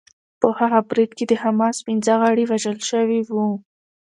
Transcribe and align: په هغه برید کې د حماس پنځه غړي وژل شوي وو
په 0.41 0.47
هغه 0.59 0.79
برید 0.89 1.11
کې 1.17 1.25
د 1.27 1.33
حماس 1.43 1.77
پنځه 1.87 2.13
غړي 2.21 2.43
وژل 2.47 2.77
شوي 2.89 3.21
وو 3.33 3.49